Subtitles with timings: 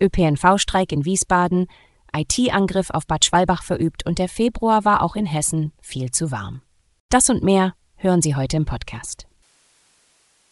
[0.00, 1.66] ÖPNV-Streik in Wiesbaden,
[2.14, 6.62] IT-Angriff auf Bad Schwalbach verübt und der Februar war auch in Hessen viel zu warm.
[7.10, 9.26] Das und mehr hören Sie heute im Podcast.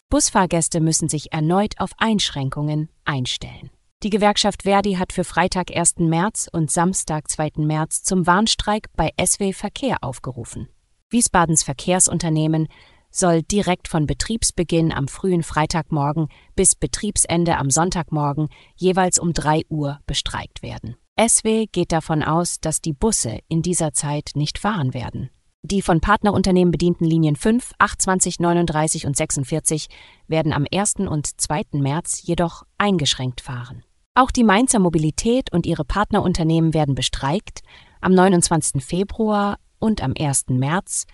[0.08, 3.70] Busfahrgäste müssen sich erneut auf Einschränkungen einstellen.
[4.02, 5.96] Die Gewerkschaft Verdi hat für Freitag 1.
[5.98, 7.52] März und Samstag 2.
[7.56, 10.68] März zum Warnstreik bei SW Verkehr aufgerufen.
[11.08, 12.68] Wiesbadens Verkehrsunternehmen
[13.16, 20.00] soll direkt von Betriebsbeginn am frühen Freitagmorgen bis Betriebsende am Sonntagmorgen jeweils um 3 Uhr
[20.06, 20.96] bestreikt werden.
[21.18, 25.30] SW geht davon aus, dass die Busse in dieser Zeit nicht fahren werden.
[25.62, 29.88] Die von Partnerunternehmen bedienten Linien 5, 28, 39 und 46
[30.28, 30.96] werden am 1.
[31.08, 31.62] und 2.
[31.72, 33.82] März jedoch eingeschränkt fahren.
[34.14, 37.62] Auch die Mainzer Mobilität und ihre Partnerunternehmen werden bestreikt
[38.00, 38.84] am 29.
[38.84, 40.46] Februar und am 1.
[40.50, 41.06] März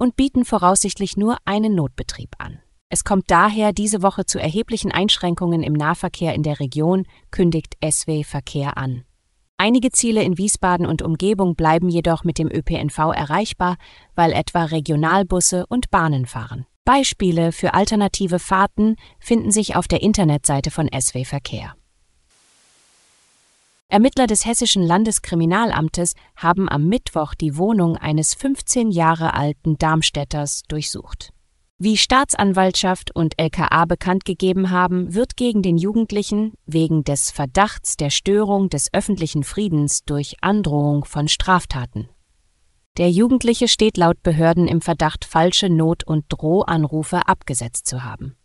[0.00, 2.58] und bieten voraussichtlich nur einen Notbetrieb an.
[2.88, 8.24] Es kommt daher diese Woche zu erheblichen Einschränkungen im Nahverkehr in der Region, kündigt SW
[8.24, 9.04] Verkehr an.
[9.58, 13.76] Einige Ziele in Wiesbaden und Umgebung bleiben jedoch mit dem ÖPNV erreichbar,
[14.14, 16.66] weil etwa Regionalbusse und Bahnen fahren.
[16.86, 21.74] Beispiele für alternative Fahrten finden sich auf der Internetseite von SW Verkehr.
[23.90, 31.32] Ermittler des Hessischen Landeskriminalamtes haben am Mittwoch die Wohnung eines 15 Jahre alten Darmstädters durchsucht.
[31.76, 38.10] Wie Staatsanwaltschaft und LKA bekannt gegeben haben, wird gegen den Jugendlichen wegen des Verdachts der
[38.10, 42.08] Störung des öffentlichen Friedens durch Androhung von Straftaten.
[42.96, 48.36] Der Jugendliche steht laut Behörden im Verdacht, falsche Not- und Drohanrufe abgesetzt zu haben.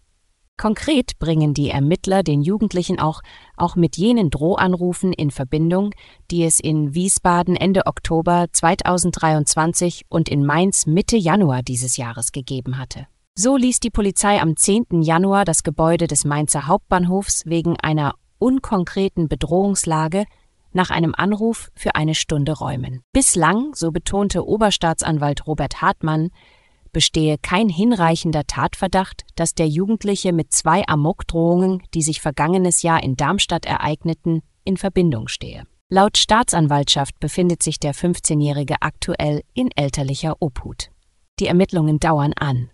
[0.57, 3.21] Konkret bringen die Ermittler den Jugendlichen auch,
[3.57, 5.93] auch mit jenen Drohanrufen in Verbindung,
[6.31, 12.77] die es in Wiesbaden Ende Oktober 2023 und in Mainz Mitte Januar dieses Jahres gegeben
[12.77, 13.07] hatte.
[13.38, 15.01] So ließ die Polizei am 10.
[15.01, 20.23] Januar das Gebäude des Mainzer Hauptbahnhofs wegen einer unkonkreten Bedrohungslage
[20.72, 23.01] nach einem Anruf für eine Stunde räumen.
[23.11, 26.29] Bislang, so betonte Oberstaatsanwalt Robert Hartmann,
[26.95, 33.17] bestehe kein hinreichender Tatverdacht, dass der Jugendliche mit zwei Amokdrohungen, die sich vergangenes Jahr in
[33.17, 35.67] Darmstadt ereigneten, in Verbindung stehe.
[35.89, 40.89] Laut Staatsanwaltschaft befindet sich der 15-Jährige aktuell in elterlicher Obhut.
[41.41, 42.69] Die Ermittlungen dauern an.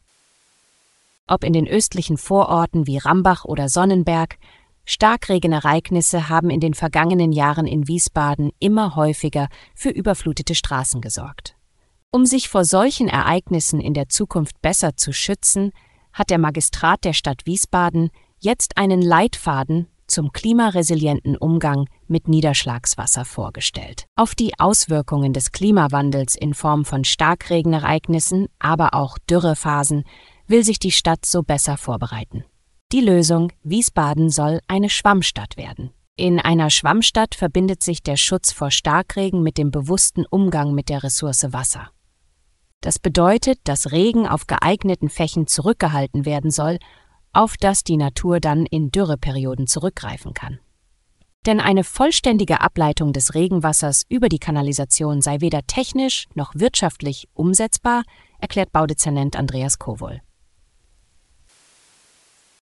[1.26, 4.38] Ob in den östlichen Vororten wie Rambach oder Sonnenberg,
[4.86, 11.56] Starkregenereignisse haben in den vergangenen Jahren in Wiesbaden immer häufiger für überflutete Straßen gesorgt.
[12.14, 15.72] Um sich vor solchen Ereignissen in der Zukunft besser zu schützen,
[16.12, 24.08] hat der Magistrat der Stadt Wiesbaden jetzt einen Leitfaden zum klimaresilienten Umgang mit Niederschlagswasser vorgestellt.
[24.18, 30.04] Auf die Auswirkungen des Klimawandels in Form von Starkregenereignissen, aber auch Dürrephasen
[30.48, 32.44] will sich die Stadt so besser vorbereiten.
[32.92, 35.92] Die Lösung Wiesbaden soll eine Schwammstadt werden.
[36.18, 41.04] In einer Schwammstadt verbindet sich der Schutz vor Starkregen mit dem bewussten Umgang mit der
[41.04, 41.90] Ressource Wasser.
[42.82, 46.80] Das bedeutet, dass Regen auf geeigneten Flächen zurückgehalten werden soll,
[47.32, 50.60] auf das die Natur dann in Dürreperioden zurückgreifen kann.
[51.46, 58.04] Denn eine vollständige Ableitung des Regenwassers über die Kanalisation sei weder technisch noch wirtschaftlich umsetzbar,
[58.40, 60.22] erklärt Baudezernent Andreas Kowol.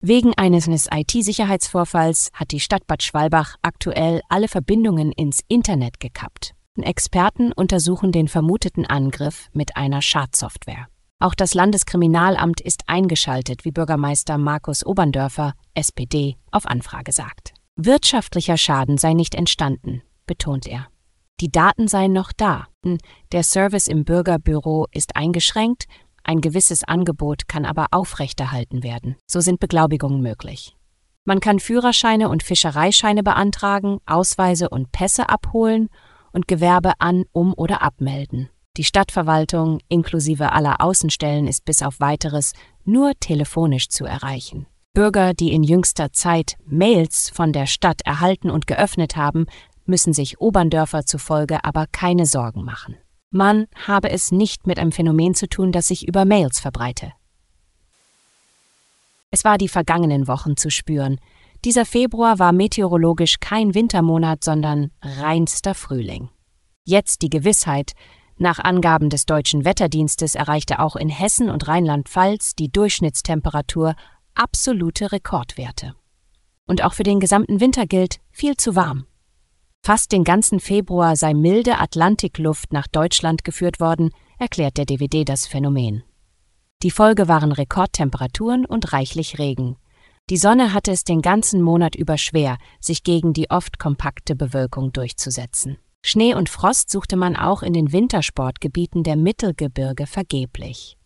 [0.01, 6.55] Wegen eines IT-Sicherheitsvorfalls hat die Stadt Bad Schwalbach aktuell alle Verbindungen ins Internet gekappt.
[6.83, 10.89] Experten untersuchen den vermuteten Angriff mit einer Schadsoftware.
[11.21, 17.55] Auch das Landeskriminalamt ist eingeschaltet, wie Bürgermeister Markus Oberndörfer, SPD, auf Anfrage sagt.
[17.77, 20.89] Wirtschaftlicher Schaden sei nicht entstanden, betont er.
[21.41, 22.67] Die Daten seien noch da.
[23.33, 25.87] Der Service im Bürgerbüro ist eingeschränkt,
[26.23, 29.17] ein gewisses Angebot kann aber aufrechterhalten werden.
[29.27, 30.77] So sind Beglaubigungen möglich.
[31.25, 35.89] Man kann Führerscheine und Fischereischeine beantragen, Ausweise und Pässe abholen
[36.35, 38.51] und Gewerbe an, um oder abmelden.
[38.77, 42.53] Die Stadtverwaltung inklusive aller Außenstellen ist bis auf weiteres
[42.85, 44.67] nur telefonisch zu erreichen.
[44.93, 49.47] Bürger, die in jüngster Zeit Mails von der Stadt erhalten und geöffnet haben,
[49.87, 52.97] müssen sich Oberndörfer zufolge aber keine Sorgen machen.
[53.31, 57.13] Man habe es nicht mit einem Phänomen zu tun, das sich über Mails verbreite.
[59.31, 61.19] Es war die vergangenen Wochen zu spüren,
[61.65, 66.29] Dieser Februar war meteorologisch kein Wintermonat, sondern reinster Frühling.
[66.85, 67.93] Jetzt die Gewissheit,
[68.37, 73.95] nach Angaben des deutschen Wetterdienstes erreichte auch in Hessen und Rheinland-Pfalz die Durchschnittstemperatur
[74.35, 75.95] absolute Rekordwerte.
[76.67, 79.07] Und auch für den gesamten Winter gilt viel zu warm.
[79.83, 85.47] Fast den ganzen Februar sei milde Atlantikluft nach Deutschland geführt worden, erklärt der DVD das
[85.47, 86.03] Phänomen.
[86.83, 89.77] Die Folge waren Rekordtemperaturen und reichlich Regen.
[90.31, 94.91] Die Sonne hatte es den ganzen Monat über schwer, sich gegen die oft kompakte Bewölkung
[94.91, 95.77] durchzusetzen.
[96.03, 100.97] Schnee und Frost suchte man auch in den Wintersportgebieten der Mittelgebirge vergeblich.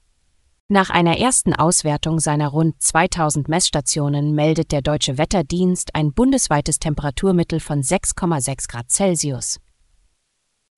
[0.69, 7.59] Nach einer ersten Auswertung seiner rund 2000 Messstationen meldet der Deutsche Wetterdienst ein bundesweites Temperaturmittel
[7.59, 9.59] von 6,6 Grad Celsius.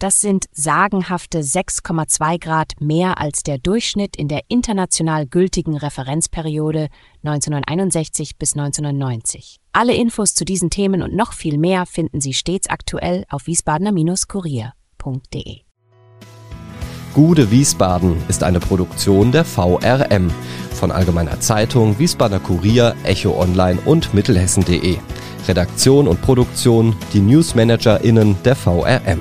[0.01, 6.89] Das sind sagenhafte 6,2 Grad mehr als der Durchschnitt in der international gültigen Referenzperiode
[7.23, 9.59] 1961 bis 1990.
[9.73, 15.59] Alle Infos zu diesen Themen und noch viel mehr finden Sie stets aktuell auf wiesbadener-kurier.de.
[17.13, 20.31] Gude Wiesbaden ist eine Produktion der VRM
[20.73, 24.97] von Allgemeiner Zeitung, Wiesbadener Kurier, Echo Online und Mittelhessen.de.
[25.47, 29.21] Redaktion und Produktion die NewsmanagerInnen der VRM.